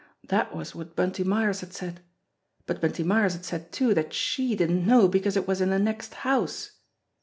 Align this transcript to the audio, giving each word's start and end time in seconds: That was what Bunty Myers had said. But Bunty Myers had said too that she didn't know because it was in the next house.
That 0.29 0.55
was 0.55 0.73
what 0.73 0.95
Bunty 0.95 1.23
Myers 1.23 1.59
had 1.59 1.73
said. 1.73 2.01
But 2.65 2.81
Bunty 2.81 3.03
Myers 3.03 3.33
had 3.33 3.45
said 3.45 3.71
too 3.71 3.93
that 3.93 4.13
she 4.15 4.55
didn't 4.55 4.87
know 4.87 5.07
because 5.07 5.37
it 5.37 5.47
was 5.47 5.61
in 5.61 5.69
the 5.69 5.77
next 5.77 6.15
house. 6.25 6.71